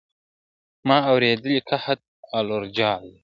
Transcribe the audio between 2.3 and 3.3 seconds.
الرجال دی!.